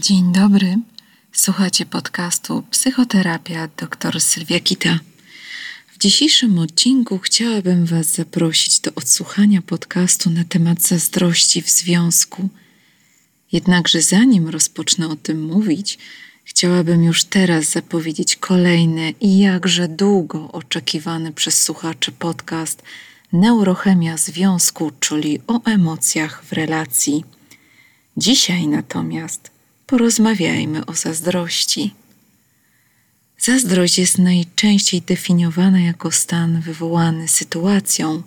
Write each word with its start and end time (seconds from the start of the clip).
Dzień 0.00 0.32
dobry. 0.32 0.78
Słuchacie 1.32 1.86
podcastu 1.86 2.62
Psychoterapia 2.70 3.68
dr 3.76 4.20
Sylwia 4.20 4.60
Kita. 4.60 4.98
W 5.92 5.98
dzisiejszym 5.98 6.58
odcinku 6.58 7.18
chciałabym 7.18 7.86
Was 7.86 8.06
zaprosić 8.06 8.80
do 8.80 8.90
odsłuchania 8.94 9.62
podcastu 9.62 10.30
na 10.30 10.44
temat 10.44 10.82
zazdrości 10.82 11.62
w 11.62 11.70
związku. 11.70 12.48
Jednakże 13.52 14.02
zanim 14.02 14.48
rozpocznę 14.48 15.08
o 15.08 15.16
tym 15.16 15.42
mówić, 15.42 15.98
chciałabym 16.44 17.04
już 17.04 17.24
teraz 17.24 17.64
zapowiedzieć 17.64 18.36
kolejny 18.36 19.14
i 19.20 19.38
jakże 19.38 19.88
długo 19.88 20.52
oczekiwany 20.52 21.32
przez 21.32 21.62
słuchaczy 21.62 22.12
podcast 22.12 22.82
Neurochemia 23.32 24.16
związku, 24.16 24.92
czyli 25.00 25.40
o 25.46 25.64
emocjach 25.64 26.44
w 26.44 26.52
relacji. 26.52 27.24
Dzisiaj 28.16 28.68
natomiast 28.68 29.57
porozmawiajmy 29.88 30.86
o 30.86 30.94
zazdrości. 30.94 31.94
Zazdrość 33.38 33.98
jest 33.98 34.18
najczęściej 34.18 35.02
definiowana 35.02 35.80
jako 35.80 36.12
stan 36.12 36.60
wywołany 36.60 37.28
sytuacją, 37.28 38.22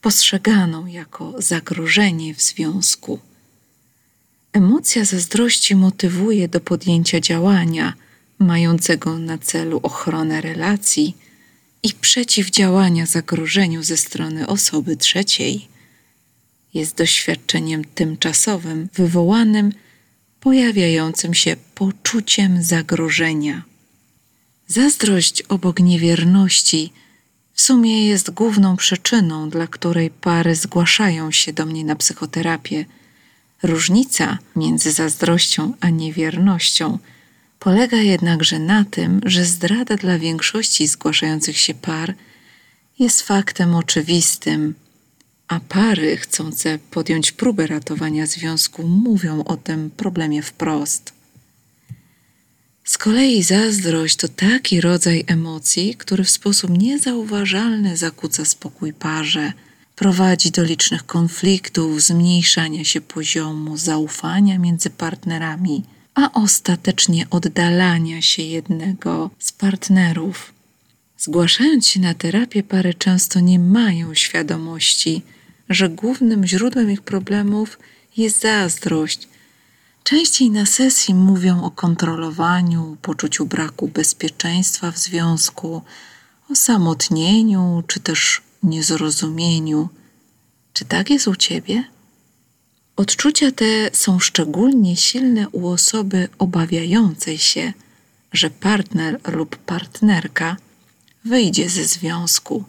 postrzeganą 0.00 0.86
jako 0.86 1.34
zagrożenie 1.38 2.34
w 2.34 2.42
związku. 2.42 3.18
Emocja 4.52 5.04
zazdrości 5.04 5.76
motywuje 5.76 6.48
do 6.48 6.60
podjęcia 6.60 7.20
działania 7.20 7.94
mającego 8.38 9.18
na 9.18 9.38
celu 9.38 9.80
ochronę 9.82 10.40
relacji 10.40 11.16
i 11.82 11.92
przeciwdziałania 11.92 13.06
zagrożeniu 13.06 13.82
ze 13.82 13.96
strony 13.96 14.46
osoby 14.46 14.96
trzeciej. 14.96 15.68
Jest 16.74 16.96
doświadczeniem 16.96 17.84
tymczasowym 17.84 18.88
wywołanym 18.94 19.72
pojawiającym 20.40 21.34
się 21.34 21.56
poczuciem 21.74 22.62
zagrożenia. 22.62 23.62
Zazdrość 24.68 25.42
obok 25.42 25.80
niewierności 25.80 26.92
w 27.52 27.60
sumie 27.60 28.06
jest 28.06 28.30
główną 28.30 28.76
przyczyną, 28.76 29.50
dla 29.50 29.66
której 29.66 30.10
pary 30.10 30.54
zgłaszają 30.54 31.30
się 31.30 31.52
do 31.52 31.66
mnie 31.66 31.84
na 31.84 31.96
psychoterapię. 31.96 32.84
Różnica 33.62 34.38
między 34.56 34.92
zazdrością 34.92 35.72
a 35.80 35.90
niewiernością 35.90 36.98
polega 37.58 37.96
jednakże 37.96 38.58
na 38.58 38.84
tym, 38.84 39.20
że 39.24 39.44
zdrada 39.44 39.96
dla 39.96 40.18
większości 40.18 40.86
zgłaszających 40.86 41.58
się 41.58 41.74
par 41.74 42.14
jest 42.98 43.22
faktem 43.22 43.74
oczywistym, 43.74 44.74
a 45.50 45.60
pary 45.60 46.16
chcące 46.16 46.78
podjąć 46.90 47.32
próbę 47.32 47.66
ratowania 47.66 48.26
związku 48.26 48.88
mówią 48.88 49.44
o 49.44 49.56
tym 49.56 49.90
problemie 49.90 50.42
wprost. 50.42 51.12
Z 52.84 52.98
kolei 52.98 53.42
zazdrość 53.42 54.16
to 54.16 54.28
taki 54.28 54.80
rodzaj 54.80 55.24
emocji, 55.26 55.94
który 55.94 56.24
w 56.24 56.30
sposób 56.30 56.70
niezauważalny 56.78 57.96
zakłóca 57.96 58.44
spokój 58.44 58.92
parze, 58.92 59.52
prowadzi 59.96 60.50
do 60.50 60.62
licznych 60.62 61.06
konfliktów, 61.06 62.02
zmniejszania 62.02 62.84
się 62.84 63.00
poziomu 63.00 63.76
zaufania 63.76 64.58
między 64.58 64.90
partnerami, 64.90 65.82
a 66.14 66.32
ostatecznie 66.32 67.26
oddalania 67.30 68.22
się 68.22 68.42
jednego 68.42 69.30
z 69.38 69.52
partnerów. 69.52 70.52
Zgłaszając 71.18 71.86
się 71.86 72.00
na 72.00 72.14
terapię, 72.14 72.62
pary 72.62 72.94
często 72.94 73.40
nie 73.40 73.58
mają 73.58 74.14
świadomości, 74.14 75.22
że 75.70 75.88
głównym 75.88 76.46
źródłem 76.46 76.90
ich 76.90 77.02
problemów 77.02 77.78
jest 78.16 78.40
zazdrość. 78.40 79.28
Częściej 80.02 80.50
na 80.50 80.66
sesji 80.66 81.14
mówią 81.14 81.62
o 81.62 81.70
kontrolowaniu, 81.70 82.96
poczuciu 83.02 83.46
braku 83.46 83.88
bezpieczeństwa 83.88 84.90
w 84.90 84.98
związku, 84.98 85.82
o 86.50 86.54
samotnieniu 86.54 87.82
czy 87.86 88.00
też 88.00 88.42
niezrozumieniu. 88.62 89.88
Czy 90.72 90.84
tak 90.84 91.10
jest 91.10 91.28
u 91.28 91.36
ciebie? 91.36 91.84
Odczucia 92.96 93.52
te 93.52 93.90
są 93.92 94.18
szczególnie 94.18 94.96
silne 94.96 95.48
u 95.48 95.68
osoby 95.68 96.28
obawiającej 96.38 97.38
się, 97.38 97.72
że 98.32 98.50
partner 98.50 99.20
lub 99.28 99.56
partnerka 99.56 100.56
wyjdzie 101.24 101.68
ze 101.68 101.84
związku 101.84 102.64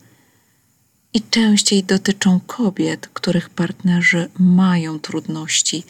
i 1.13 1.21
częściej 1.21 1.83
dotyczą 1.83 2.39
kobiet, 2.47 3.07
których 3.13 3.49
partnerzy 3.49 4.29
mają 4.39 4.99
trudności 4.99 5.83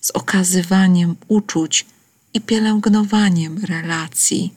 z 0.00 0.10
okazywaniem 0.10 1.16
uczuć 1.28 1.86
i 2.34 2.40
pielęgnowaniem 2.40 3.64
relacji. 3.64 4.54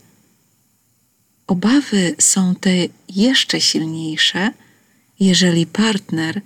Obawy 1.48 2.16
są 2.20 2.56
te 2.56 2.72
jeszcze 3.10 3.62
silniejsze, 3.62 4.52
jeżeli 5.20 5.66
partner 5.66 6.42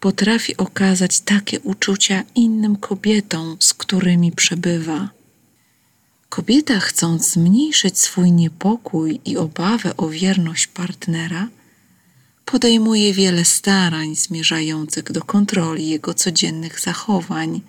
potrafi 0.00 0.56
okazać 0.56 1.20
takie 1.20 1.60
uczucia 1.60 2.22
innym 2.34 2.76
kobietom, 2.76 3.56
z 3.60 3.74
którymi 3.74 4.32
przebywa. 4.32 5.08
Kobieta, 6.28 6.80
chcąc 6.80 7.30
zmniejszyć 7.32 7.98
swój 7.98 8.32
niepokój 8.32 9.20
i 9.24 9.36
obawę 9.36 9.96
o 9.96 10.08
wierność 10.08 10.66
partnera, 10.66 11.48
podejmuje 12.50 13.14
wiele 13.14 13.44
starań 13.44 14.16
zmierzających 14.16 15.12
do 15.12 15.22
kontroli 15.22 15.88
jego 15.88 16.14
codziennych 16.14 16.80
zachowań. 16.80 17.60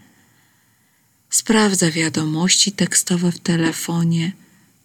Sprawdza 1.30 1.92
wiadomości 1.92 2.72
tekstowe 2.72 3.32
w 3.32 3.40
telefonie, 3.40 4.32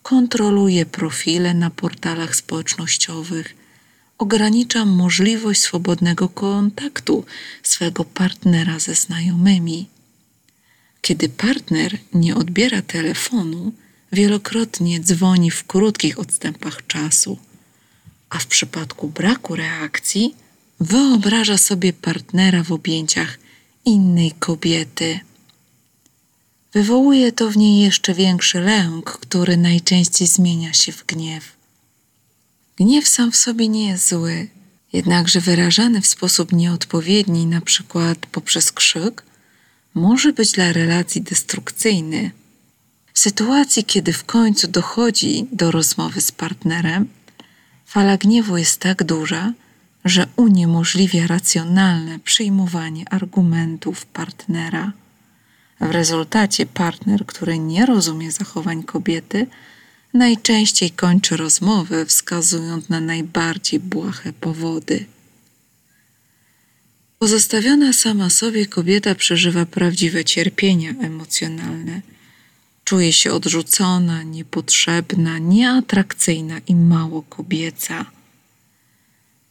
kontroluje 0.02 0.86
profile 0.86 1.54
na 1.54 1.70
portalach 1.70 2.36
społecznościowych, 2.36 3.56
ogranicza 4.18 4.84
możliwość 4.84 5.60
swobodnego 5.60 6.28
kontaktu 6.28 7.24
swego 7.62 8.04
partnera 8.04 8.78
ze 8.78 8.94
znajomymi. 8.94 9.88
Kiedy 11.02 11.28
partner 11.28 11.98
nie 12.14 12.36
odbiera 12.36 12.82
telefonu, 12.82 13.72
wielokrotnie 14.12 15.00
dzwoni 15.00 15.50
w 15.50 15.64
krótkich 15.64 16.18
odstępach 16.18 16.86
czasu 16.86 17.38
a 18.30 18.38
w 18.38 18.46
przypadku 18.46 19.08
braku 19.08 19.56
reakcji 19.56 20.34
wyobraża 20.80 21.58
sobie 21.58 21.92
partnera 21.92 22.62
w 22.62 22.72
objęciach 22.72 23.38
innej 23.84 24.32
kobiety. 24.32 25.20
Wywołuje 26.72 27.32
to 27.32 27.50
w 27.50 27.56
niej 27.56 27.80
jeszcze 27.80 28.14
większy 28.14 28.60
lęk, 28.60 29.10
który 29.10 29.56
najczęściej 29.56 30.28
zmienia 30.28 30.72
się 30.72 30.92
w 30.92 31.06
gniew. 31.06 31.56
Gniew 32.76 33.08
sam 33.08 33.32
w 33.32 33.36
sobie 33.36 33.68
nie 33.68 33.88
jest 33.88 34.08
zły, 34.08 34.48
jednakże 34.92 35.40
wyrażany 35.40 36.00
w 36.00 36.06
sposób 36.06 36.52
nieodpowiedni, 36.52 37.46
na 37.46 37.60
przykład 37.60 38.18
poprzez 38.18 38.72
krzyk, 38.72 39.22
może 39.94 40.32
być 40.32 40.52
dla 40.52 40.72
relacji 40.72 41.22
destrukcyjny. 41.22 42.30
W 43.12 43.18
sytuacji, 43.18 43.84
kiedy 43.84 44.12
w 44.12 44.24
końcu 44.24 44.68
dochodzi 44.68 45.46
do 45.52 45.70
rozmowy 45.70 46.20
z 46.20 46.32
partnerem, 46.32 47.08
Fala 47.86 48.16
gniewu 48.16 48.56
jest 48.56 48.80
tak 48.80 49.04
duża, 49.04 49.52
że 50.04 50.26
uniemożliwia 50.36 51.26
racjonalne 51.26 52.18
przyjmowanie 52.18 53.08
argumentów 53.08 54.06
partnera. 54.06 54.92
W 55.80 55.90
rezultacie 55.90 56.66
partner, 56.66 57.26
który 57.26 57.58
nie 57.58 57.86
rozumie 57.86 58.32
zachowań 58.32 58.82
kobiety, 58.82 59.46
najczęściej 60.14 60.90
kończy 60.90 61.36
rozmowę, 61.36 62.06
wskazując 62.06 62.88
na 62.88 63.00
najbardziej 63.00 63.80
błahe 63.80 64.32
powody. 64.32 65.06
Pozostawiona 67.18 67.92
sama 67.92 68.30
sobie 68.30 68.66
kobieta 68.66 69.14
przeżywa 69.14 69.66
prawdziwe 69.66 70.24
cierpienia 70.24 70.90
emocjonalne 70.90 72.00
Czuje 72.86 73.12
się 73.12 73.32
odrzucona, 73.32 74.22
niepotrzebna, 74.22 75.38
nieatrakcyjna 75.38 76.58
i 76.66 76.74
mało 76.74 77.22
kobieca. 77.22 78.06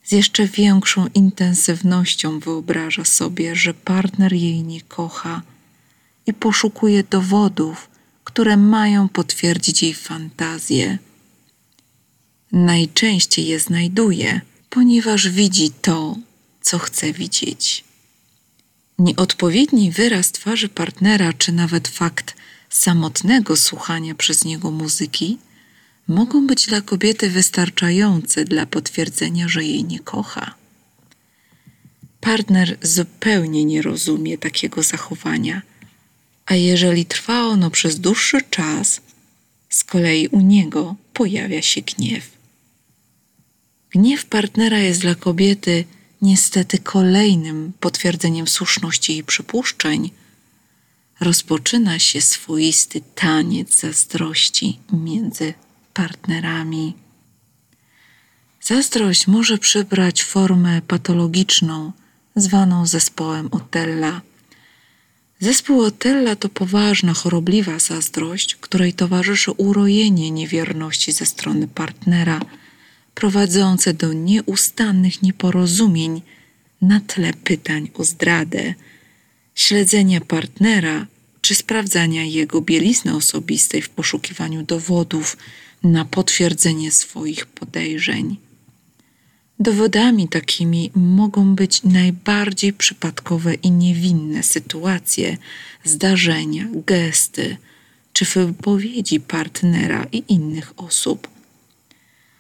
Z 0.04 0.12
jeszcze 0.12 0.48
większą 0.48 1.08
intensywnością 1.08 2.40
wyobraża 2.40 3.06
sobie, 3.06 3.56
że 3.56 3.74
partner 3.74 4.34
jej 4.34 4.64
nie 4.64 4.82
kocha 4.82 5.42
i 6.28 6.34
poszukuje 6.34 7.04
dowodów, 7.04 7.90
które 8.24 8.58
mają 8.58 9.10
potwierdzić 9.10 9.84
jej 9.84 9.94
fantazję. 9.94 10.98
Najczęściej 12.52 13.48
je 13.48 13.60
znajduje, 13.60 14.42
ponieważ 14.70 15.30
widzi 15.30 15.72
to, 15.72 16.16
co 16.62 16.80
chce 16.80 17.14
widzieć. 17.14 17.84
Nieodpowiedni 19.00 19.92
wyraz 19.92 20.32
twarzy 20.32 20.70
partnera, 20.70 21.34
czy 21.34 21.52
nawet 21.52 21.88
fakt, 21.88 22.36
samotnego 22.76 23.56
słuchania 23.56 24.16
przez 24.16 24.46
niego 24.46 24.72
muzyki 24.72 25.38
mogą 26.08 26.48
być 26.48 26.66
dla 26.68 26.82
kobiety 26.82 27.30
wystarczające 27.30 28.46
dla 28.46 28.66
potwierdzenia, 28.66 29.48
że 29.48 29.64
jej 29.64 29.84
nie 29.84 30.00
kocha. 30.00 30.56
Partner 32.22 32.78
zupełnie 32.82 33.66
nie 33.66 33.82
rozumie 33.82 34.38
takiego 34.38 34.84
zachowania, 34.84 35.62
a 36.46 36.56
jeżeli 36.56 37.06
trwa 37.06 37.42
ono 37.42 37.72
przez 37.72 38.00
dłuższy 38.00 38.42
czas, 38.50 39.02
z 39.70 39.84
kolei 39.84 40.28
u 40.28 40.42
niego 40.42 40.96
pojawia 41.14 41.62
się 41.62 41.82
gniew. 41.82 42.32
Gniew 43.90 44.26
partnera 44.26 44.80
jest 44.80 45.02
dla 45.02 45.16
kobiety 45.16 45.84
niestety 46.22 46.80
kolejnym 46.80 47.74
potwierdzeniem 47.80 48.48
słuszności 48.48 49.12
jej 49.14 49.24
przypuszczeń. 49.24 50.12
Rozpoczyna 51.20 52.00
się 52.00 52.22
swoisty 52.22 53.02
taniec 53.16 53.80
zazdrości 53.80 54.80
między 54.94 55.54
partnerami. 55.94 56.94
Zazdrość 58.62 59.28
może 59.28 59.58
przybrać 59.58 60.24
formę 60.24 60.82
patologiczną, 60.82 61.92
zwaną 62.36 62.86
zespołem 62.86 63.50
Otella. 63.52 64.22
Zespół 65.40 65.82
Otella 65.82 66.36
to 66.36 66.50
poważna, 66.50 67.14
chorobliwa 67.14 67.80
zazdrość, 67.80 68.56
której 68.56 68.94
towarzyszy 68.94 69.52
urojenie 69.52 70.32
niewierności 70.32 71.12
ze 71.12 71.26
strony 71.26 71.68
partnera, 71.68 72.40
prowadzące 73.16 73.94
do 73.94 74.14
nieustannych 74.14 75.22
nieporozumień 75.22 76.22
na 76.82 77.00
tle 77.00 77.34
pytań 77.34 77.90
o 77.94 78.04
zdradę, 78.04 78.74
śledzenia 79.56 80.22
partnera 80.22 81.08
czy 81.42 81.56
sprawdzania 81.56 82.24
jego 82.24 82.62
bielizny 82.62 83.16
osobistej 83.16 83.82
w 83.82 83.90
poszukiwaniu 83.90 84.64
dowodów 84.64 85.38
na 85.84 86.06
potwierdzenie 86.06 86.92
swoich 86.92 87.46
podejrzeń. 87.46 88.38
Dowodami 89.60 90.28
takimi 90.28 90.92
mogą 90.96 91.56
być 91.56 91.84
najbardziej 91.84 92.74
przypadkowe 92.74 93.54
i 93.54 93.72
niewinne 93.72 94.44
sytuacje, 94.44 95.38
zdarzenia, 95.84 96.68
gesty 96.74 97.58
czy 98.14 98.26
wypowiedzi 98.26 99.20
partnera 99.20 100.08
i 100.12 100.24
innych 100.28 100.80
osób. 100.80 101.28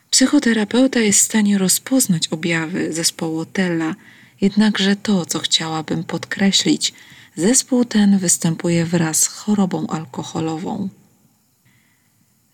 Psychoterapeuta 0.09 0.99
jest 0.99 1.19
w 1.19 1.23
stanie 1.23 1.57
rozpoznać 1.57 2.27
objawy 2.27 2.93
zespołu 2.93 3.39
Otella, 3.39 3.95
jednakże 4.41 4.95
to, 4.95 5.25
co 5.25 5.39
chciałabym 5.39 6.03
podkreślić, 6.03 6.93
zespół 7.35 7.85
ten 7.85 8.17
występuje 8.17 8.85
wraz 8.85 9.21
z 9.21 9.27
chorobą 9.27 9.87
alkoholową. 9.87 10.89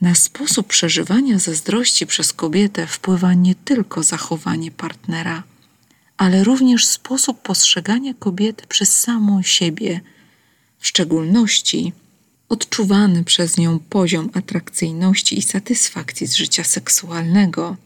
Na 0.01 0.15
sposób 0.15 0.67
przeżywania 0.67 1.39
zazdrości 1.39 2.07
przez 2.07 2.33
kobietę 2.33 2.87
wpływa 2.87 3.33
nie 3.33 3.55
tylko 3.55 4.03
zachowanie 4.03 4.71
partnera, 4.71 5.43
ale 6.17 6.43
również 6.43 6.85
sposób 6.85 7.41
postrzegania 7.41 8.13
kobiety 8.13 8.67
przez 8.67 8.99
samą 8.99 9.41
siebie, 9.43 10.01
w 10.79 10.87
szczególności 10.87 11.93
odczuwany 12.49 13.23
przez 13.23 13.57
nią 13.57 13.79
poziom 13.79 14.29
atrakcyjności 14.33 15.37
i 15.39 15.41
satysfakcji 15.41 16.27
z 16.27 16.35
życia 16.35 16.63
seksualnego. 16.63 17.77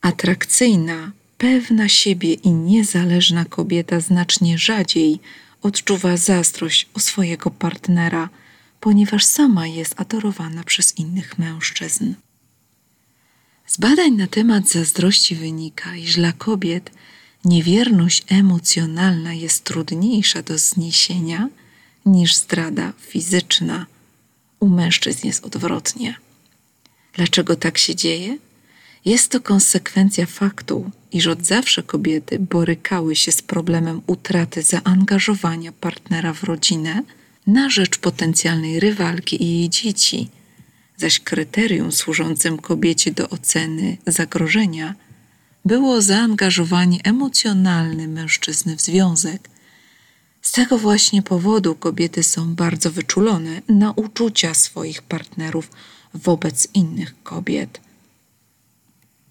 Atrakcyjna, 0.00 1.12
pewna 1.40 1.88
siebie 1.88 2.34
i 2.34 2.50
niezależna 2.50 3.44
kobieta 3.44 4.00
znacznie 4.00 4.58
rzadziej 4.58 5.20
odczuwa 5.62 6.16
zazdrość 6.16 6.88
o 6.94 7.00
swojego 7.00 7.50
partnera– 7.50 8.28
ponieważ 8.80 9.24
sama 9.24 9.66
jest 9.66 10.00
adorowana 10.00 10.64
przez 10.64 10.98
innych 10.98 11.38
mężczyzn. 11.38 12.14
Z 13.66 13.78
badań 13.78 14.12
na 14.12 14.26
temat 14.26 14.68
zazdrości 14.68 15.36
wynika, 15.36 15.96
iż 15.96 16.14
dla 16.14 16.32
kobiet 16.32 16.90
niewierność 17.44 18.24
emocjonalna 18.28 19.34
jest 19.34 19.64
trudniejsza 19.64 20.42
do 20.42 20.58
zniesienia 20.58 21.48
niż 22.06 22.36
zdrada 22.36 22.92
fizyczna. 23.00 23.86
U 24.60 24.68
mężczyzn 24.68 25.26
jest 25.26 25.44
odwrotnie. 25.44 26.14
Dlaczego 27.12 27.56
tak 27.56 27.78
się 27.78 27.94
dzieje? 27.94 28.38
Jest 29.04 29.30
to 29.30 29.40
konsekwencja 29.40 30.26
faktu, 30.26 30.90
iż 31.12 31.26
od 31.26 31.46
zawsze 31.46 31.82
kobiety 31.82 32.38
borykały 32.38 33.16
się 33.16 33.32
z 33.32 33.42
problemem 33.42 34.00
utraty 34.06 34.62
zaangażowania 34.62 35.72
partnera 35.72 36.32
w 36.32 36.44
rodzinę 36.44 37.02
na 37.46 37.70
rzecz 37.70 37.98
potencjalnej 37.98 38.80
rywalki 38.80 39.42
i 39.42 39.58
jej 39.58 39.70
dzieci, 39.70 40.28
zaś 40.96 41.20
kryterium 41.20 41.92
służącym 41.92 42.58
kobiecie 42.58 43.12
do 43.12 43.28
oceny 43.28 43.96
zagrożenia 44.06 44.94
było 45.64 46.02
zaangażowanie 46.02 46.98
emocjonalne 47.04 48.08
mężczyzny 48.08 48.76
w 48.76 48.80
związek. 48.80 49.50
Z 50.42 50.52
tego 50.52 50.78
właśnie 50.78 51.22
powodu 51.22 51.74
kobiety 51.74 52.22
są 52.22 52.54
bardzo 52.54 52.90
wyczulone 52.90 53.62
na 53.68 53.92
uczucia 53.92 54.54
swoich 54.54 55.02
partnerów 55.02 55.70
wobec 56.14 56.68
innych 56.74 57.22
kobiet. 57.22 57.80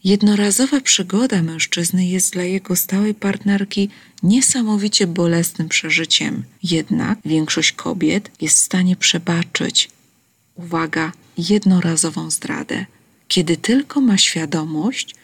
Jednorazowa 0.04 0.81
przygoda 0.81 1.42
mężczyzny 1.42 2.06
jest 2.06 2.34
dla 2.34 2.44
jego 2.44 2.75
stałej 2.75 3.13
partnerki 3.13 3.90
niesamowicie 4.24 5.07
bolesnym 5.07 5.69
przeżyciem. 5.69 6.44
Jednak 6.63 7.19
większość 7.25 7.72
kobiet 7.72 8.31
jest 8.42 8.56
w 8.56 8.63
stanie 8.63 8.96
przebaczyć, 8.96 9.90
uwaga, 10.56 11.12
jednorazową 11.38 12.31
zdradę, 12.31 12.86
kiedy 13.28 13.57
tylko 13.57 14.01
ma 14.01 14.18
świadomość 14.18 15.16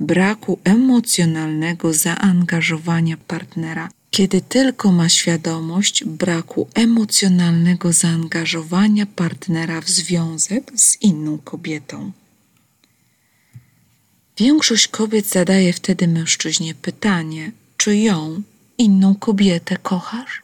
braku 0.00 0.58
emocjonalnego 0.64 1.92
zaangażowania 1.92 3.16
partnera, 3.16 3.88
kiedy 4.10 4.40
tylko 4.40 4.92
ma 4.92 5.08
świadomość 5.08 6.04
braku 6.04 6.68
emocjonalnego 6.74 7.92
zaangażowania 7.92 9.06
partnera 9.06 9.80
w 9.80 9.88
związek 9.88 10.72
z 10.76 11.02
inną 11.02 11.38
kobietą. 11.38 12.12
Większość 14.40 14.88
kobiet 14.88 15.26
zadaje 15.26 15.72
wtedy 15.72 16.08
mężczyźnie 16.08 16.74
pytanie, 16.74 17.52
czy 17.76 17.96
ją, 17.96 18.42
inną 18.78 19.14
kobietę, 19.14 19.76
kochasz? 19.76 20.42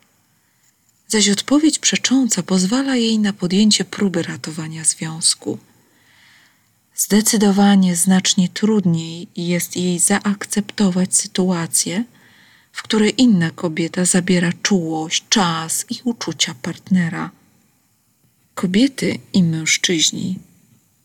Zaś 1.09 1.29
odpowiedź 1.29 1.79
przecząca 1.79 2.43
pozwala 2.43 2.97
jej 2.97 3.19
na 3.19 3.33
podjęcie 3.33 3.85
próby 3.85 4.23
ratowania 4.23 4.85
związku. 4.85 5.59
Zdecydowanie 6.97 7.97
znacznie 7.97 8.49
trudniej 8.49 9.29
jest 9.37 9.77
jej 9.77 9.99
zaakceptować 9.99 11.17
sytuację, 11.17 12.05
w 12.73 12.83
której 12.83 13.23
inna 13.23 13.51
kobieta 13.51 14.05
zabiera 14.05 14.53
czułość, 14.63 15.25
czas 15.29 15.87
i 15.91 16.01
uczucia 16.05 16.55
partnera. 16.63 17.31
Kobiety 18.55 19.19
i 19.33 19.43
mężczyźni 19.43 20.39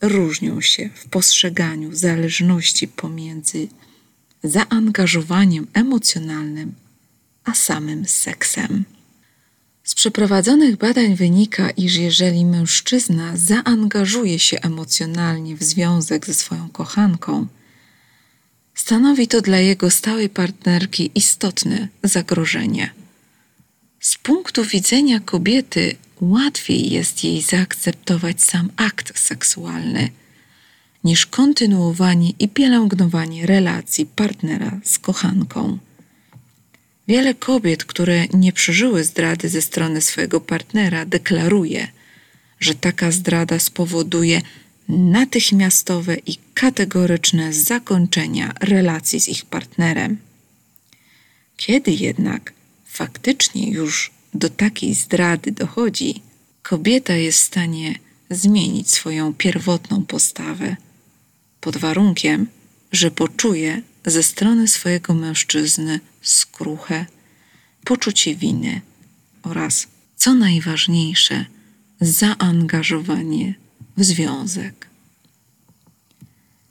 różnią 0.02 0.62
się 0.62 0.90
w 0.96 1.06
postrzeganiu 1.06 1.96
zależności 1.96 2.88
pomiędzy 2.88 3.68
zaangażowaniem 4.44 5.68
emocjonalnym 5.74 6.74
a 7.44 7.54
samym 7.54 8.06
seksem. 8.06 8.86
Z 9.84 9.96
przeprowadzonych 9.96 10.76
badań 10.76 11.16
wynika, 11.16 11.70
iż 11.70 11.96
jeżeli 11.96 12.46
mężczyzna 12.46 13.38
zaangażuje 13.38 14.40
się 14.40 14.60
emocjonalnie 14.62 15.56
w 15.56 15.64
związek 15.64 16.26
ze 16.26 16.34
swoją 16.34 16.70
kochanką, 16.70 17.48
stanowi 18.76 19.28
to 19.28 19.42
dla 19.42 19.58
jego 19.58 19.90
stałej 19.90 20.30
partnerki 20.30 21.12
istotne 21.16 21.88
zagrożenie. 22.04 22.94
Z 24.00 24.18
punktu 24.18 24.64
widzenia 24.66 25.20
kobiety 25.20 25.96
łatwiej 26.22 26.90
jest 26.90 27.24
jej 27.24 27.42
zaakceptować 27.42 28.44
sam 28.44 28.70
akt 28.78 29.20
seksualny 29.20 30.10
niż 31.04 31.26
kontynuowanie 31.26 32.30
i 32.40 32.50
pielęgnowanie 32.50 33.46
relacji 33.46 34.06
partnera 34.06 34.80
z 34.84 35.00
kochanką. 35.00 35.78
Wiele 37.08 37.34
kobiet, 37.34 37.86
które 37.86 38.26
nie 38.34 38.54
przeżyły 38.54 39.04
zdrady 39.04 39.50
ze 39.50 39.62
strony 39.62 40.02
swojego 40.02 40.42
partnera, 40.42 41.06
deklaruje, 41.06 41.88
że 42.60 42.76
taka 42.76 43.12
zdrada 43.12 43.60
spowoduje 43.60 44.42
natychmiastowe 44.90 46.16
i 46.16 46.38
kategoryczne 46.54 47.54
zakończenia 47.54 48.54
relacji 48.60 49.20
z 49.20 49.28
ich 49.28 49.46
partnerem. 49.46 50.18
Kiedy 51.58 51.92
jednak 51.92 52.54
faktycznie 52.86 53.72
już 53.72 54.12
do 54.34 54.50
takiej 54.50 54.94
zdrady 54.94 55.52
dochodzi, 55.52 56.22
kobieta 56.64 57.14
jest 57.14 57.40
w 57.40 57.46
stanie 57.46 57.96
zmienić 58.30 58.92
swoją 58.92 59.34
pierwotną 59.34 60.06
postawę 60.06 60.76
pod 61.62 61.78
warunkiem, 61.78 62.48
że 62.92 63.12
poczuje 63.12 63.82
ze 64.06 64.24
strony 64.24 64.68
swojego 64.68 65.14
mężczyzny 65.14 66.00
skruchę, 66.22 67.06
poczucie 67.84 68.36
winy 68.36 68.82
oraz, 69.44 69.88
co 70.16 70.34
najważniejsze, 70.34 71.46
zaangażowanie 72.02 73.54
w 73.98 74.04
związek. 74.04 74.88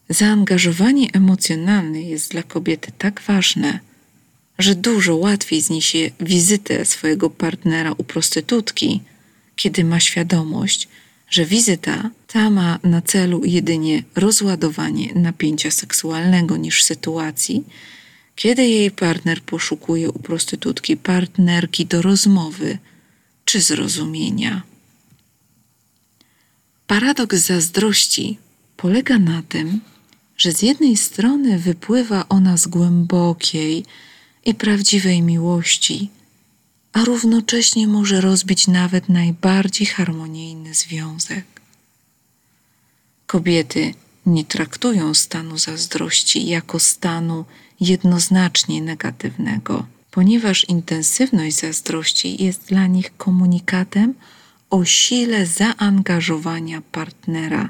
Zaangażowanie 0.08 1.12
emocjonalne 1.12 2.02
jest 2.02 2.30
dla 2.30 2.42
kobiety 2.42 2.92
tak 2.98 3.20
ważne, 3.20 3.80
że 4.62 4.74
dużo 4.74 5.16
łatwiej 5.16 5.60
zniesie 5.60 6.10
wizytę 6.20 6.84
swojego 6.84 7.30
partnera 7.30 7.92
u 7.92 8.04
prostytutki, 8.04 9.00
kiedy 9.56 9.84
ma 9.84 10.00
świadomość, 10.00 10.88
że 11.30 11.44
wizyta 11.44 12.10
ta 12.26 12.50
ma 12.50 12.78
na 12.82 13.02
celu 13.02 13.44
jedynie 13.44 14.02
rozładowanie 14.14 15.14
napięcia 15.14 15.70
seksualnego 15.70 16.56
niż 16.56 16.82
sytuacji, 16.82 17.64
kiedy 18.36 18.66
jej 18.66 18.90
partner 18.90 19.42
poszukuje 19.42 20.10
u 20.10 20.18
prostytutki 20.18 20.96
partnerki 20.96 21.86
do 21.86 22.02
rozmowy 22.02 22.78
czy 23.44 23.60
zrozumienia. 23.60 24.62
Paradoks 26.86 27.38
zazdrości 27.38 28.38
polega 28.76 29.18
na 29.18 29.42
tym, 29.48 29.80
że 30.36 30.52
z 30.52 30.62
jednej 30.62 30.96
strony 30.96 31.58
wypływa 31.58 32.24
ona 32.28 32.56
z 32.56 32.66
głębokiej 32.66 33.84
i 34.44 34.54
prawdziwej 34.54 35.22
miłości, 35.22 36.10
a 36.92 37.04
równocześnie 37.04 37.86
może 37.86 38.20
rozbić 38.20 38.66
nawet 38.66 39.08
najbardziej 39.08 39.86
harmonijny 39.86 40.74
związek. 40.74 41.44
Kobiety 43.26 43.94
nie 44.26 44.44
traktują 44.44 45.14
stanu 45.14 45.58
zazdrości 45.58 46.46
jako 46.46 46.78
stanu 46.78 47.44
jednoznacznie 47.80 48.82
negatywnego, 48.82 49.86
ponieważ 50.10 50.64
intensywność 50.68 51.56
zazdrości 51.56 52.44
jest 52.44 52.64
dla 52.64 52.86
nich 52.86 53.16
komunikatem 53.16 54.14
o 54.70 54.84
sile 54.84 55.46
zaangażowania 55.46 56.82
partnera. 56.92 57.68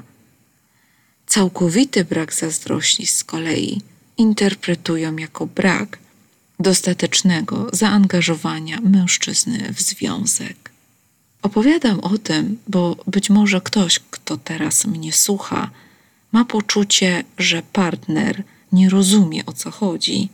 Całkowity 1.27 2.05
brak 2.05 2.33
zazdrości 2.33 3.07
z 3.07 3.23
kolei 3.23 3.81
interpretują 4.17 5.15
jako 5.15 5.47
brak 5.47 5.97
dostatecznego 6.61 7.69
zaangażowania 7.73 8.79
mężczyzny 8.81 9.73
w 9.73 9.81
związek. 9.81 10.71
Opowiadam 11.41 11.99
o 11.99 12.17
tym, 12.17 12.57
bo 12.67 12.95
być 13.07 13.29
może 13.29 13.61
ktoś, 13.61 13.99
kto 14.11 14.37
teraz 14.37 14.85
mnie 14.85 15.13
słucha, 15.13 15.69
ma 16.31 16.45
poczucie, 16.45 17.23
że 17.37 17.63
partner 17.73 18.43
nie 18.71 18.89
rozumie 18.89 19.45
o 19.45 19.53
co 19.53 19.71
chodzi, 19.71 20.29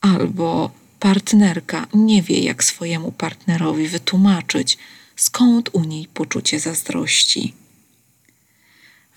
albo 0.00 0.70
partnerka 1.00 1.86
nie 1.94 2.22
wie, 2.22 2.40
jak 2.40 2.64
swojemu 2.64 3.12
partnerowi 3.12 3.88
wytłumaczyć, 3.88 4.78
skąd 5.16 5.70
u 5.72 5.84
niej 5.84 6.08
poczucie 6.14 6.60
zazdrości. 6.60 7.54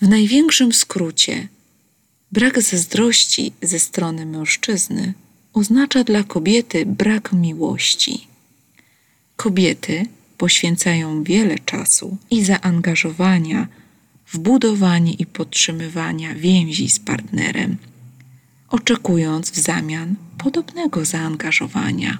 W 0.00 0.08
największym 0.08 0.72
skrócie, 0.72 1.48
brak 2.32 2.62
zazdrości 2.62 3.52
ze 3.62 3.78
strony 3.78 4.26
mężczyzny 4.26 5.14
oznacza 5.52 6.04
dla 6.04 6.22
kobiety 6.22 6.86
brak 6.86 7.32
miłości. 7.32 8.26
Kobiety 9.36 10.06
poświęcają 10.38 11.22
wiele 11.22 11.58
czasu 11.58 12.16
i 12.30 12.44
zaangażowania 12.44 13.68
w 14.26 14.38
budowanie 14.38 15.12
i 15.12 15.26
podtrzymywanie 15.26 16.34
więzi 16.34 16.90
z 16.90 16.98
partnerem, 16.98 17.76
oczekując 18.68 19.50
w 19.50 19.58
zamian 19.58 20.14
podobnego 20.38 21.04
zaangażowania. 21.04 22.18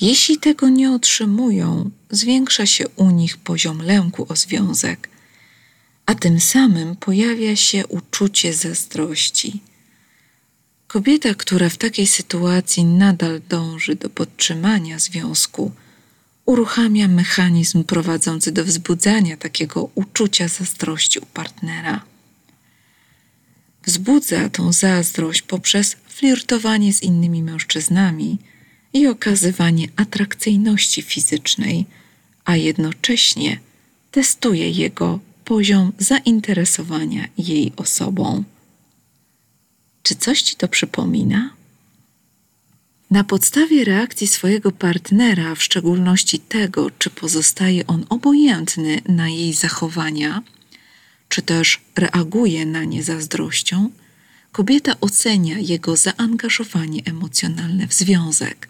Jeśli 0.00 0.38
tego 0.38 0.68
nie 0.68 0.90
otrzymują, 0.90 1.90
zwiększa 2.10 2.66
się 2.66 2.88
u 2.88 3.10
nich 3.10 3.36
poziom 3.36 3.82
lęku 3.82 4.26
o 4.28 4.36
związek, 4.36 5.08
a 6.06 6.14
tym 6.14 6.40
samym 6.40 6.96
pojawia 6.96 7.56
się 7.56 7.86
uczucie 7.86 8.54
zazdrości. 8.54 9.60
Kobieta, 10.92 11.34
która 11.34 11.68
w 11.68 11.76
takiej 11.76 12.06
sytuacji 12.06 12.84
nadal 12.84 13.40
dąży 13.48 13.94
do 13.94 14.10
podtrzymania 14.10 14.98
związku, 14.98 15.72
uruchamia 16.46 17.08
mechanizm 17.08 17.84
prowadzący 17.84 18.52
do 18.52 18.64
wzbudzania 18.64 19.36
takiego 19.36 19.90
uczucia 19.94 20.48
zazdrości 20.48 21.18
u 21.18 21.26
partnera. 21.26 22.04
Wzbudza 23.84 24.48
tą 24.48 24.72
zazdrość 24.72 25.42
poprzez 25.42 25.96
flirtowanie 26.08 26.92
z 26.92 27.02
innymi 27.02 27.42
mężczyznami 27.42 28.38
i 28.92 29.06
okazywanie 29.06 29.88
atrakcyjności 29.96 31.02
fizycznej, 31.02 31.86
a 32.44 32.56
jednocześnie 32.56 33.60
testuje 34.10 34.70
jego 34.70 35.18
poziom 35.44 35.92
zainteresowania 35.98 37.28
jej 37.38 37.72
osobą. 37.76 38.44
Czy 40.02 40.14
coś 40.14 40.42
ci 40.42 40.56
to 40.56 40.68
przypomina? 40.68 41.50
Na 43.10 43.24
podstawie 43.24 43.84
reakcji 43.84 44.26
swojego 44.26 44.72
partnera, 44.72 45.54
w 45.54 45.62
szczególności 45.62 46.38
tego, 46.38 46.90
czy 46.98 47.10
pozostaje 47.10 47.86
on 47.86 48.06
obojętny 48.08 49.00
na 49.08 49.28
jej 49.28 49.52
zachowania, 49.52 50.42
czy 51.28 51.42
też 51.42 51.80
reaguje 51.96 52.66
na 52.66 52.84
nie 52.84 53.02
zazdrością, 53.02 53.90
kobieta 54.52 55.00
ocenia 55.00 55.58
jego 55.58 55.96
zaangażowanie 55.96 57.02
emocjonalne 57.04 57.86
w 57.86 57.94
związek. 57.94 58.68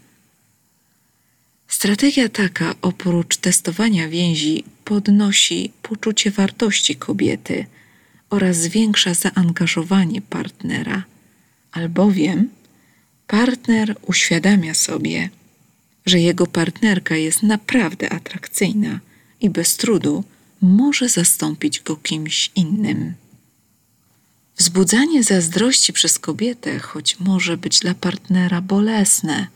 Strategia 1.69 2.29
taka, 2.29 2.75
oprócz 2.83 3.37
testowania 3.37 4.09
więzi, 4.09 4.65
podnosi 4.85 5.73
poczucie 5.83 6.31
wartości 6.31 6.97
kobiety 6.97 7.67
oraz 8.31 8.57
zwiększa 8.57 9.15
zaangażowanie 9.15 10.23
partnera, 10.23 11.05
albowiem 11.73 12.49
partner 13.27 13.97
uświadamia 14.07 14.75
sobie, 14.75 15.31
że 16.07 16.21
jego 16.21 16.47
partnerka 16.47 17.17
jest 17.17 17.43
naprawdę 17.43 18.13
atrakcyjna 18.13 19.01
i 19.41 19.51
bez 19.51 19.77
trudu 19.77 20.25
może 20.63 21.09
zastąpić 21.09 21.81
go 21.81 21.97
kimś 21.97 22.51
innym. 22.55 23.15
Wzbudzanie 24.57 25.23
zazdrości 25.25 25.93
przez 25.93 26.19
kobietę, 26.19 26.79
choć 26.79 27.21
może 27.21 27.57
być 27.57 27.79
dla 27.79 27.95
partnera 27.95 28.61
bolesne, 28.61 29.47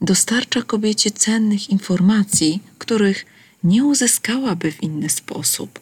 dostarcza 0.00 0.62
kobiecie 0.62 1.10
cennych 1.10 1.70
informacji, 1.70 2.62
których 2.78 3.26
nie 3.64 3.84
uzyskałaby 3.84 4.72
w 4.72 4.82
inny 4.82 5.08
sposób. 5.08 5.80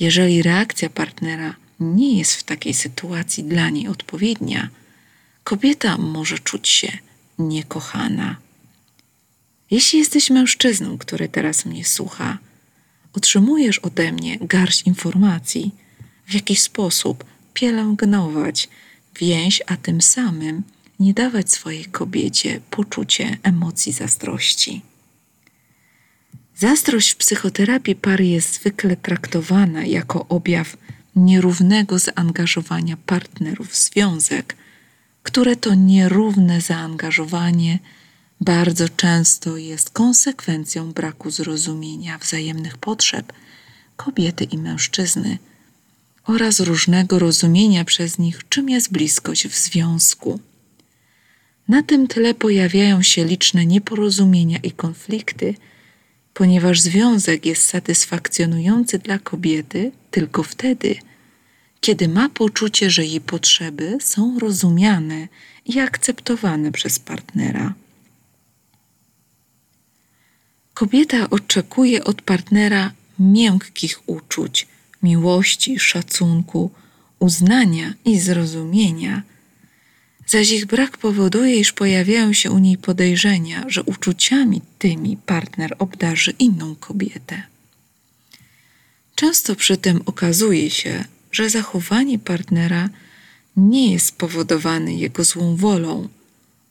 Jeżeli 0.00 0.42
reakcja 0.42 0.90
partnera 0.90 1.56
nie 1.82 2.18
jest 2.18 2.34
w 2.34 2.42
takiej 2.42 2.74
sytuacji 2.74 3.44
dla 3.44 3.70
niej 3.70 3.88
odpowiednia, 3.88 4.68
kobieta 5.44 5.98
może 5.98 6.38
czuć 6.38 6.68
się 6.68 6.98
niekochana. 7.38 8.36
Jeśli 9.70 9.98
jesteś 9.98 10.30
mężczyzną, 10.30 10.98
który 10.98 11.28
teraz 11.28 11.64
mnie 11.64 11.84
słucha, 11.84 12.38
otrzymujesz 13.12 13.78
ode 13.78 14.12
mnie 14.12 14.38
garść 14.38 14.82
informacji, 14.82 15.74
w 16.26 16.34
jaki 16.34 16.56
sposób 16.56 17.24
pielęgnować 17.54 18.68
więź, 19.20 19.62
a 19.66 19.76
tym 19.76 20.02
samym 20.02 20.62
nie 21.00 21.14
dawać 21.14 21.52
swojej 21.52 21.84
kobiecie 21.84 22.60
poczucie 22.70 23.38
emocji 23.42 23.92
zazdrości. 23.92 24.82
Zazdrość 26.56 27.10
w 27.10 27.16
psychoterapii 27.16 27.94
pary 27.94 28.26
jest 28.26 28.54
zwykle 28.54 28.96
traktowana 28.96 29.84
jako 29.84 30.28
objaw 30.28 30.76
nierównego 31.16 31.98
zaangażowania 31.98 32.96
partnerów 32.96 33.68
w 33.68 33.76
związek, 33.76 34.56
które 35.22 35.56
to 35.56 35.74
nierówne 35.74 36.60
zaangażowanie 36.60 37.78
bardzo 38.40 38.88
często 38.88 39.56
jest 39.56 39.90
konsekwencją 39.90 40.92
braku 40.92 41.30
zrozumienia 41.30 42.18
wzajemnych 42.18 42.78
potrzeb 42.78 43.32
kobiety 43.96 44.44
i 44.44 44.58
mężczyzny 44.58 45.38
oraz 46.24 46.60
różnego 46.60 47.18
rozumienia 47.18 47.84
przez 47.84 48.18
nich, 48.18 48.48
czym 48.48 48.68
jest 48.68 48.92
bliskość 48.92 49.48
w 49.48 49.56
związku. 49.56 50.40
Na 51.68 51.82
tym 51.82 52.08
tle 52.08 52.34
pojawiają 52.34 53.02
się 53.02 53.24
liczne 53.24 53.66
nieporozumienia 53.66 54.58
i 54.58 54.70
konflikty, 54.70 55.54
ponieważ 56.34 56.80
związek 56.80 57.46
jest 57.46 57.66
satysfakcjonujący 57.66 58.98
dla 58.98 59.18
kobiety 59.18 59.92
tylko 60.12 60.42
wtedy, 60.42 60.96
kiedy 61.80 62.08
ma 62.08 62.28
poczucie, 62.28 62.90
że 62.90 63.04
jej 63.04 63.20
potrzeby 63.20 63.98
są 64.00 64.38
rozumiane 64.38 65.28
i 65.66 65.80
akceptowane 65.80 66.72
przez 66.72 66.98
partnera. 66.98 67.74
Kobieta 70.74 71.30
oczekuje 71.30 72.04
od 72.04 72.22
partnera 72.22 72.92
miękkich 73.18 74.00
uczuć, 74.06 74.66
miłości, 75.02 75.78
szacunku, 75.78 76.70
uznania 77.18 77.94
i 78.04 78.20
zrozumienia, 78.20 79.22
zaś 80.26 80.50
ich 80.50 80.66
brak 80.66 80.98
powoduje, 80.98 81.56
iż 81.56 81.72
pojawiają 81.72 82.32
się 82.32 82.50
u 82.50 82.58
niej 82.58 82.78
podejrzenia, 82.78 83.64
że 83.68 83.82
uczuciami 83.82 84.62
tymi 84.78 85.16
partner 85.16 85.76
obdarzy 85.78 86.32
inną 86.38 86.76
kobietę. 86.76 87.51
Często 89.22 89.56
przy 89.56 89.76
tym 89.76 90.02
okazuje 90.06 90.70
się, 90.70 91.04
że 91.32 91.50
zachowanie 91.50 92.18
partnera 92.18 92.88
nie 93.56 93.92
jest 93.92 94.06
spowodowane 94.06 94.94
jego 94.94 95.24
złą 95.24 95.56
wolą, 95.56 96.08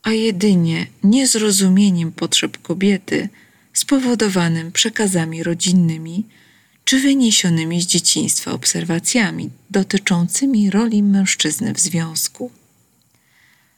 a 0.03 0.11
jedynie 0.11 0.87
niezrozumieniem 1.03 2.11
potrzeb 2.11 2.61
kobiety 2.61 3.29
spowodowanym 3.73 4.71
przekazami 4.71 5.43
rodzinnymi 5.43 6.23
czy 6.85 6.99
wyniesionymi 6.99 7.81
z 7.81 7.85
dzieciństwa 7.85 8.51
obserwacjami 8.51 9.49
dotyczącymi 9.69 10.69
roli 10.69 11.03
mężczyzny 11.03 11.73
w 11.73 11.79
związku. 11.79 12.51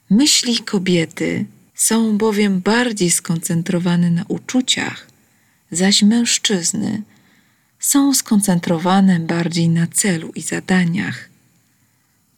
Myśli 0.09 0.57
kobiety 0.57 1.45
są 1.75 2.17
bowiem 2.17 2.61
bardziej 2.61 3.11
skoncentrowane 3.11 4.11
na 4.11 4.25
uczuciach, 4.27 5.07
zaś 5.71 6.03
mężczyzny 6.03 7.03
są 7.83 8.13
skoncentrowane 8.13 9.19
bardziej 9.19 9.69
na 9.69 9.87
celu 9.87 10.31
i 10.35 10.41
zadaniach. 10.41 11.29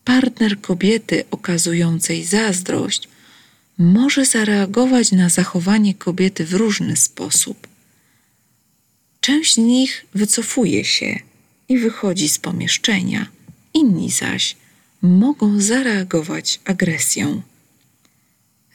Partner 0.03 0.61
kobiety 0.61 1.23
okazującej 1.31 2.23
zazdrość 2.23 3.07
może 3.77 4.25
zareagować 4.25 5.11
na 5.11 5.29
zachowanie 5.29 5.93
kobiety 5.93 6.45
w 6.45 6.53
różny 6.53 6.97
sposób. 6.97 7.67
Część 9.21 9.53
z 9.53 9.57
nich 9.57 10.05
wycofuje 10.13 10.85
się 10.85 11.19
i 11.69 11.77
wychodzi 11.77 12.29
z 12.29 12.39
pomieszczenia, 12.39 13.27
inni 13.73 14.11
zaś 14.11 14.55
mogą 15.01 15.61
zareagować 15.61 16.59
agresją. 16.65 17.41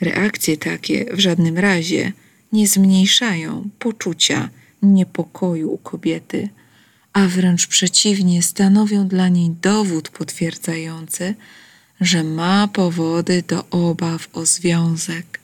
Reakcje 0.00 0.56
takie 0.56 1.06
w 1.12 1.18
żadnym 1.18 1.58
razie 1.58 2.12
nie 2.52 2.68
zmniejszają 2.68 3.70
poczucia 3.78 4.48
niepokoju 4.82 5.72
u 5.72 5.78
kobiety, 5.78 6.48
a 7.12 7.26
wręcz 7.26 7.66
przeciwnie 7.66 8.42
stanowią 8.42 9.08
dla 9.08 9.28
niej 9.28 9.50
dowód 9.50 10.08
potwierdzający, 10.08 11.34
że 12.00 12.24
ma 12.24 12.68
powody 12.68 13.42
do 13.48 13.68
obaw 13.70 14.28
o 14.32 14.46
związek. 14.46 15.40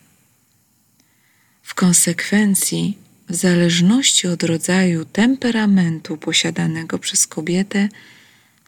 W 1.62 1.74
konsekwencji, 1.74 2.98
w 3.28 3.34
zależności 3.34 4.28
od 4.28 4.42
rodzaju 4.42 5.04
temperamentu 5.04 6.16
posiadanego 6.16 6.98
przez 6.98 7.26
kobietę, 7.26 7.88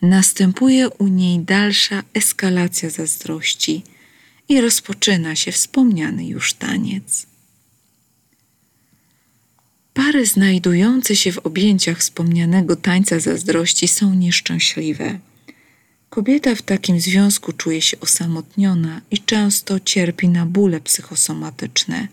następuje 0.02 0.88
u 0.88 1.06
niej 1.06 1.40
dalsza 1.40 2.02
eskalacja 2.14 2.90
zazdrości 2.90 3.82
i 4.48 4.60
rozpoczyna 4.60 5.36
się 5.36 5.52
wspomniany 5.52 6.26
już 6.26 6.54
taniec. 6.54 7.26
Pary 9.98 10.26
znajdujące 10.26 11.16
się 11.16 11.32
w 11.32 11.38
objęciach 11.38 11.98
wspomnianego 11.98 12.76
tańca 12.76 13.20
zazdrości 13.20 13.88
są 13.88 14.14
nieszczęśliwe. 14.14 15.18
Kobieta 16.10 16.54
w 16.54 16.62
takim 16.62 17.00
związku 17.00 17.52
czuje 17.52 17.82
się 17.82 18.00
osamotniona 18.00 19.00
i 19.10 19.18
często 19.18 19.80
cierpi 19.80 20.28
na 20.28 20.46
bóle 20.46 20.80
psychosomatyczne, 20.80 22.08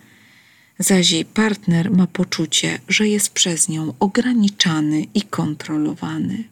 zaś 0.80 1.12
jej 1.12 1.25
partner 1.25 1.92
ma 1.92 2.08
poczucie, 2.08 2.80
że 2.88 3.08
jest 3.08 3.30
przez 3.30 3.70
nią 3.70 3.94
ograniczany 4.00 5.06
i 5.13 5.22
kontrolowany. 5.22 6.44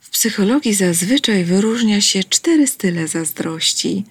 W 0.00 0.10
psychologii 0.10 0.74
zazwyczaj 0.74 1.44
wyróżnia 1.44 2.00
się 2.00 2.24
cztery 2.24 2.66
style 2.66 3.08
zazdrości, 3.08 4.04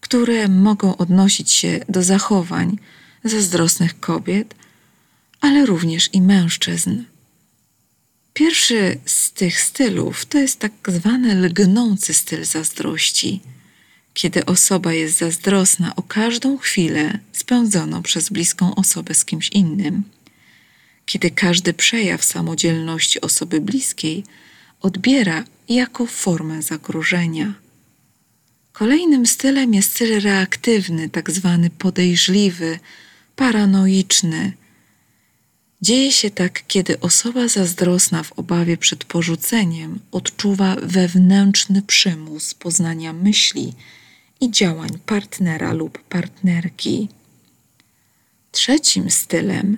które 0.00 0.48
mogą 0.48 0.96
odnosić 0.96 1.52
się 1.52 1.80
do 1.88 2.02
zachowań 2.02 2.78
zazdrosnych 3.24 4.00
kobiet, 4.00 4.54
ale 5.42 5.66
również 5.66 6.10
i 6.12 6.22
mężczyzn. 6.22 7.02
Pierwszy 8.34 8.98
z 9.06 9.32
tych 9.32 9.60
stylów 9.60 10.26
to 10.26 10.38
jest 10.38 10.58
tak 10.58 10.72
zwany 10.88 11.34
lgnący 11.34 12.14
styl 12.14 12.44
zazdrości, 12.44 13.40
kiedy 14.14 14.46
osoba 14.46 14.92
jest 14.92 15.18
zazdrosna 15.18 15.96
o 15.96 16.02
każdą 16.02 16.58
chwilę 16.58 17.18
spędzoną 17.32 18.02
przez 18.02 18.28
bliską 18.28 18.74
osobę 18.74 19.14
z 19.14 19.24
kimś 19.24 19.48
innym, 19.48 20.02
kiedy 21.06 21.30
każdy 21.30 21.72
przejaw 21.72 22.24
samodzielności 22.24 23.20
osoby 23.20 23.60
bliskiej 23.60 24.24
odbiera 24.80 25.44
jako 25.68 26.06
formę 26.06 26.62
zagrożenia. 26.62 27.54
Kolejnym 28.72 29.26
stylem 29.26 29.74
jest 29.74 29.90
styl 29.90 30.20
reaktywny, 30.20 31.08
tak 31.08 31.30
zwany 31.30 31.70
podejrzliwy, 31.70 32.78
paranoiczny, 33.36 34.52
Dzieje 35.82 36.12
się 36.12 36.30
tak, 36.30 36.64
kiedy 36.68 37.00
osoba 37.00 37.48
zazdrosna 37.48 38.22
w 38.22 38.32
obawie 38.32 38.76
przed 38.76 39.04
porzuceniem 39.04 39.98
odczuwa 40.12 40.76
wewnętrzny 40.82 41.82
przymus 41.82 42.54
poznania 42.54 43.12
myśli 43.12 43.72
i 44.40 44.50
działań 44.50 44.98
partnera 45.06 45.72
lub 45.72 45.98
partnerki. 45.98 47.08
Trzecim 48.52 49.10
stylem 49.10 49.76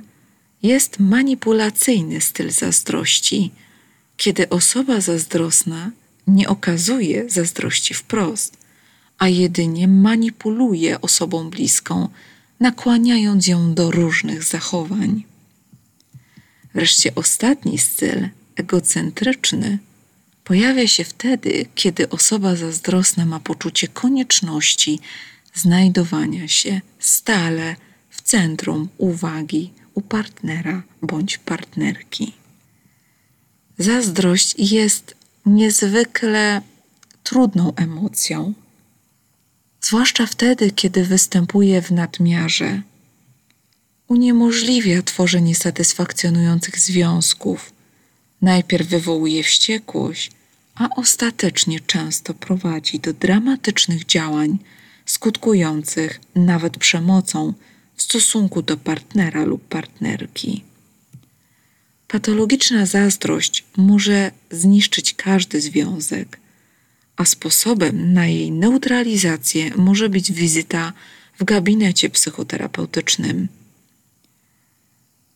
jest 0.62 0.98
manipulacyjny 1.00 2.20
styl 2.20 2.50
zazdrości, 2.50 3.50
kiedy 4.16 4.48
osoba 4.48 5.00
zazdrosna 5.00 5.90
nie 6.26 6.48
okazuje 6.48 7.30
zazdrości 7.30 7.94
wprost, 7.94 8.56
a 9.18 9.28
jedynie 9.28 9.88
manipuluje 9.88 11.00
osobą 11.00 11.50
bliską, 11.50 12.08
nakłaniając 12.60 13.46
ją 13.46 13.74
do 13.74 13.90
różnych 13.90 14.44
zachowań. 14.44 15.33
Wreszcie 16.74 17.14
ostatni 17.14 17.78
styl, 17.78 18.28
egocentryczny, 18.56 19.78
pojawia 20.44 20.88
się 20.88 21.04
wtedy, 21.04 21.66
kiedy 21.74 22.08
osoba 22.08 22.56
zazdrosna 22.56 23.26
ma 23.26 23.40
poczucie 23.40 23.88
konieczności 23.88 25.00
znajdowania 25.54 26.48
się 26.48 26.80
stale 26.98 27.76
w 28.10 28.22
centrum 28.22 28.88
uwagi 28.98 29.72
u 29.94 30.00
partnera 30.02 30.82
bądź 31.02 31.38
partnerki. 31.38 32.32
Zazdrość 33.78 34.54
jest 34.58 35.14
niezwykle 35.46 36.62
trudną 37.22 37.74
emocją, 37.76 38.54
zwłaszcza 39.80 40.26
wtedy, 40.26 40.70
kiedy 40.70 41.04
występuje 41.04 41.82
w 41.82 41.90
nadmiarze 41.90 42.82
uniemożliwia 44.08 45.02
tworzenie 45.02 45.54
satysfakcjonujących 45.54 46.78
związków. 46.78 47.72
Najpierw 48.42 48.88
wywołuje 48.88 49.42
wściekłość, 49.42 50.30
a 50.74 50.88
ostatecznie 50.96 51.80
często 51.80 52.34
prowadzi 52.34 53.00
do 53.00 53.12
dramatycznych 53.12 54.06
działań 54.06 54.58
skutkujących 55.06 56.20
nawet 56.34 56.78
przemocą 56.78 57.52
w 57.96 58.02
stosunku 58.02 58.62
do 58.62 58.76
partnera 58.76 59.44
lub 59.44 59.68
partnerki. 59.68 60.64
Patologiczna 62.08 62.86
zazdrość 62.86 63.64
może 63.76 64.30
zniszczyć 64.50 65.14
każdy 65.14 65.60
związek, 65.60 66.40
a 67.16 67.24
sposobem 67.24 68.12
na 68.12 68.26
jej 68.26 68.50
neutralizację 68.50 69.70
może 69.76 70.08
być 70.08 70.32
wizyta 70.32 70.92
w 71.38 71.44
gabinecie 71.44 72.10
psychoterapeutycznym. 72.10 73.48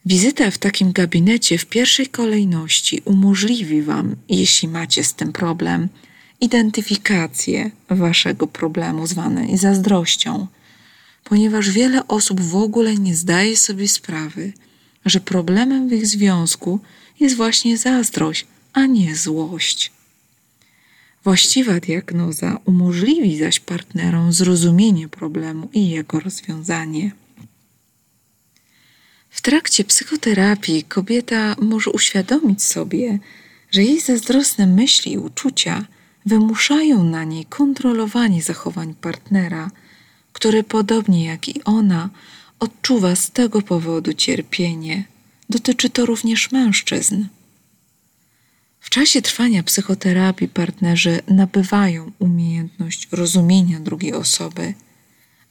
Wizyta 0.08 0.50
w 0.50 0.58
takim 0.58 0.92
gabinecie 0.92 1.58
w 1.58 1.66
pierwszej 1.66 2.06
kolejności 2.06 3.02
umożliwi 3.04 3.82
Wam, 3.82 4.16
jeśli 4.28 4.68
macie 4.68 5.04
z 5.04 5.14
tym 5.14 5.32
problem, 5.32 5.88
identyfikację 6.40 7.70
Waszego 7.90 8.46
problemu 8.46 9.06
zwanej 9.06 9.58
zazdrością, 9.58 10.46
ponieważ 11.24 11.70
wiele 11.70 12.08
osób 12.08 12.40
w 12.40 12.56
ogóle 12.56 12.94
nie 12.94 13.16
zdaje 13.16 13.56
sobie 13.56 13.88
sprawy, 13.88 14.52
że 15.04 15.20
problemem 15.20 15.88
w 15.88 15.92
ich 15.92 16.06
związku 16.06 16.80
jest 17.20 17.36
właśnie 17.36 17.78
zazdrość, 17.78 18.46
a 18.72 18.86
nie 18.86 19.16
złość. 19.16 19.92
Właściwa 21.24 21.80
diagnoza 21.80 22.58
umożliwi 22.64 23.38
zaś 23.38 23.60
partnerom 23.60 24.32
zrozumienie 24.32 25.08
problemu 25.08 25.68
i 25.72 25.90
jego 25.90 26.20
rozwiązanie. 26.20 27.10
Trakcie 29.48 29.84
psychoterapii 29.84 30.82
kobieta 30.84 31.56
może 31.60 31.90
uświadomić 31.90 32.62
sobie, 32.62 33.18
że 33.70 33.82
jej 33.82 34.00
zazdrosne 34.00 34.66
myśli 34.66 35.12
i 35.12 35.18
uczucia 35.18 35.84
wymuszają 36.26 37.04
na 37.04 37.24
niej 37.24 37.44
kontrolowanie 37.44 38.42
zachowań 38.42 38.94
partnera, 38.94 39.70
który 40.32 40.62
podobnie 40.62 41.24
jak 41.24 41.48
i 41.48 41.64
ona 41.64 42.10
odczuwa 42.60 43.16
z 43.16 43.30
tego 43.30 43.62
powodu 43.62 44.12
cierpienie. 44.12 45.04
Dotyczy 45.50 45.90
to 45.90 46.06
również 46.06 46.52
mężczyzn. 46.52 47.24
W 48.80 48.90
czasie 48.90 49.22
trwania 49.22 49.62
psychoterapii 49.62 50.48
partnerzy 50.48 51.20
nabywają 51.28 52.12
umiejętność 52.18 53.08
rozumienia 53.12 53.80
drugiej 53.80 54.12
osoby, 54.12 54.74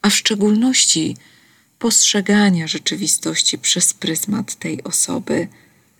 a 0.02 0.10
w 0.10 0.16
szczególności 0.16 1.16
postrzegania 1.78 2.66
rzeczywistości 2.66 3.58
przez 3.58 3.94
pryzmat 3.94 4.54
tej 4.54 4.84
osoby. 4.84 5.48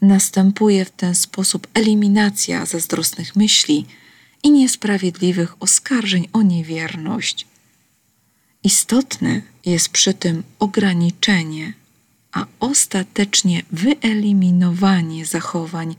Następuje 0.03 0.85
w 0.85 0.91
ten 0.91 1.15
sposób 1.15 1.67
eliminacja 1.75 2.67
zazdrosnych 2.67 3.37
myśli 3.37 3.87
i 4.43 4.51
niesprawiedliwych 4.51 5.63
oskarżeń 5.63 6.29
o 6.33 6.43
niewierność. 6.43 7.47
Istotne 8.65 9.43
jest 9.65 9.89
przy 9.89 10.15
tym 10.15 10.43
ograniczenie, 10.59 11.73
a 12.33 12.47
ostatecznie 12.61 13.63
wyeliminowanie 13.73 15.27
zachowań 15.27 15.97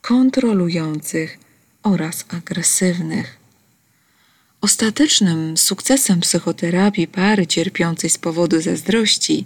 kontrolujących 0.00 1.38
oraz 1.82 2.24
agresywnych. 2.28 3.43
Ostatecznym 4.64 5.56
sukcesem 5.56 6.20
psychoterapii 6.20 7.06
pary 7.08 7.46
cierpiącej 7.46 8.10
z 8.10 8.18
powodu 8.18 8.60
zazdrości 8.60 9.44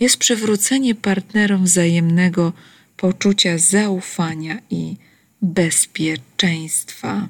jest 0.00 0.16
przywrócenie 0.16 0.94
partnerom 0.94 1.64
wzajemnego 1.64 2.52
poczucia 2.96 3.58
zaufania 3.58 4.58
i 4.70 4.96
bezpieczeństwa. 5.42 7.28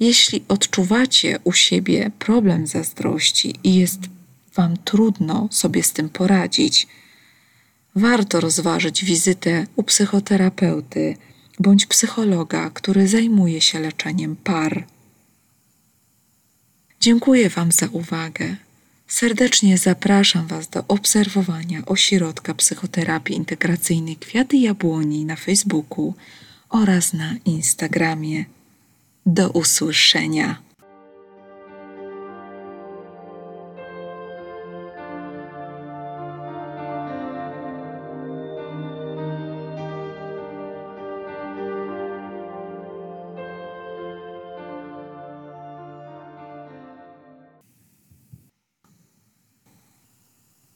Jeśli 0.00 0.44
odczuwacie 0.48 1.38
u 1.44 1.52
siebie 1.52 2.10
problem 2.18 2.66
zazdrości 2.66 3.54
i 3.64 3.74
jest 3.74 4.00
Wam 4.54 4.76
trudno 4.84 5.48
sobie 5.50 5.82
z 5.82 5.92
tym 5.92 6.08
poradzić, 6.08 6.86
warto 7.94 8.40
rozważyć 8.40 9.04
wizytę 9.04 9.66
u 9.76 9.82
psychoterapeuty 9.82 11.16
bądź 11.60 11.86
psychologa, 11.86 12.70
który 12.70 13.08
zajmuje 13.08 13.60
się 13.60 13.80
leczeniem 13.80 14.36
par. 14.36 14.93
Dziękuję 17.04 17.48
Wam 17.50 17.72
za 17.72 17.86
uwagę. 17.92 18.56
Serdecznie 19.08 19.78
zapraszam 19.78 20.46
Was 20.46 20.68
do 20.68 20.84
obserwowania 20.88 21.82
ośrodka 21.86 22.54
psychoterapii 22.54 23.36
integracyjnej 23.36 24.16
Kwiaty 24.16 24.56
Jabłoni 24.56 25.24
na 25.24 25.36
Facebooku 25.36 26.14
oraz 26.68 27.12
na 27.12 27.34
Instagramie. 27.44 28.44
Do 29.26 29.50
usłyszenia. 29.50 30.63